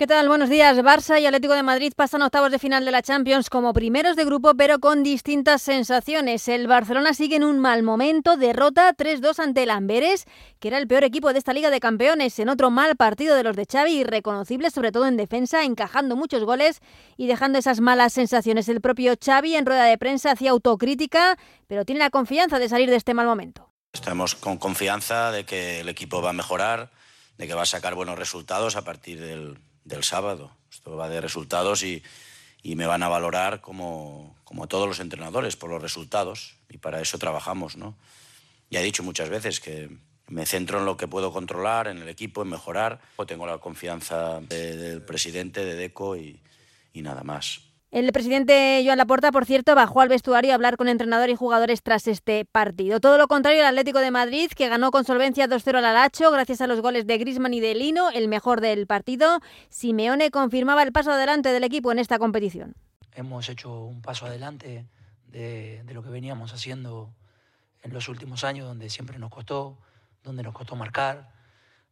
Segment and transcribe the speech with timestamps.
[0.00, 0.28] ¿Qué tal?
[0.28, 0.78] Buenos días.
[0.78, 4.24] Barça y Atlético de Madrid pasan octavos de final de la Champions como primeros de
[4.24, 6.48] grupo, pero con distintas sensaciones.
[6.48, 10.24] El Barcelona sigue en un mal momento, derrota 3-2 ante el Amberes,
[10.58, 13.42] que era el peor equipo de esta Liga de Campeones, en otro mal partido de
[13.42, 16.80] los de Xavi, irreconocible sobre todo en defensa, encajando muchos goles
[17.18, 18.70] y dejando esas malas sensaciones.
[18.70, 21.36] El propio Xavi en rueda de prensa hacía autocrítica,
[21.66, 23.68] pero tiene la confianza de salir de este mal momento.
[23.92, 26.90] Estamos con confianza de que el equipo va a mejorar,
[27.36, 29.58] de que va a sacar buenos resultados a partir del
[29.90, 30.56] del sábado.
[30.70, 32.02] Esto va de resultados y,
[32.62, 37.18] me van a valorar como, como, todos los entrenadores por los resultados y para eso
[37.18, 37.76] trabajamos.
[37.76, 37.96] ¿no?
[38.70, 39.90] Ya he dicho muchas veces que
[40.28, 43.00] me centro en lo que puedo controlar, en el equipo, en mejorar.
[43.26, 46.40] Tengo la confianza del presidente, de Deco y
[46.94, 47.69] nada más.
[47.90, 51.82] El presidente Joan Laporta, por cierto, bajó al vestuario a hablar con entrenador y jugadores
[51.82, 53.00] tras este partido.
[53.00, 56.60] Todo lo contrario el Atlético de Madrid, que ganó con solvencia 2-0 al Alacho gracias
[56.60, 59.40] a los goles de Grisman y de Lino, el mejor del partido.
[59.70, 62.76] Simeone confirmaba el paso adelante del equipo en esta competición.
[63.16, 64.86] Hemos hecho un paso adelante
[65.26, 67.12] de, de lo que veníamos haciendo
[67.82, 69.78] en los últimos años, donde siempre nos costó,
[70.22, 71.32] donde nos costó marcar,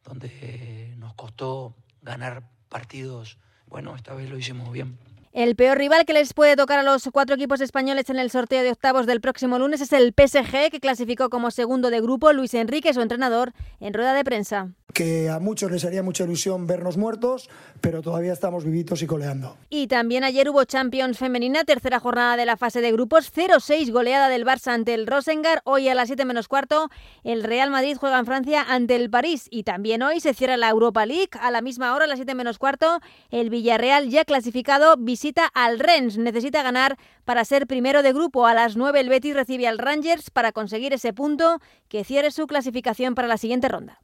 [0.05, 3.37] donde nos costó ganar partidos.
[3.67, 4.97] Bueno, esta vez lo hicimos bien.
[5.31, 8.63] El peor rival que les puede tocar a los cuatro equipos españoles en el sorteo
[8.63, 12.55] de octavos del próximo lunes es el PSG, que clasificó como segundo de grupo Luis
[12.55, 16.97] Enrique, su entrenador, en rueda de prensa que a muchos les haría mucha ilusión vernos
[16.97, 17.49] muertos,
[17.81, 19.57] pero todavía estamos vivitos y coleando.
[19.69, 24.29] Y también ayer hubo Champions femenina, tercera jornada de la fase de grupos, 0-6 goleada
[24.29, 25.61] del Barça ante el Rosengar.
[25.63, 26.89] Hoy a las 7 menos cuarto
[27.23, 30.69] el Real Madrid juega en Francia ante el París y también hoy se cierra la
[30.69, 31.29] Europa League.
[31.39, 32.99] A la misma hora, a las 7 menos cuarto,
[33.31, 36.17] el Villarreal ya clasificado visita al Rennes.
[36.17, 38.47] Necesita ganar para ser primero de grupo.
[38.47, 42.47] A las 9 el Betis recibe al Rangers para conseguir ese punto que cierre su
[42.47, 44.01] clasificación para la siguiente ronda.